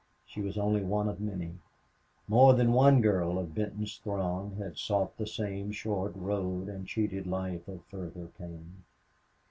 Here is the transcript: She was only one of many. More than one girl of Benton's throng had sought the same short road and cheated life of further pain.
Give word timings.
She 0.25 0.41
was 0.41 0.57
only 0.57 0.81
one 0.83 1.07
of 1.07 1.19
many. 1.21 1.59
More 2.27 2.55
than 2.55 2.73
one 2.73 3.01
girl 3.01 3.37
of 3.37 3.53
Benton's 3.53 3.95
throng 3.97 4.55
had 4.55 4.79
sought 4.79 5.15
the 5.17 5.27
same 5.27 5.71
short 5.71 6.15
road 6.15 6.69
and 6.69 6.87
cheated 6.87 7.27
life 7.27 7.67
of 7.67 7.85
further 7.85 8.25
pain. 8.25 8.83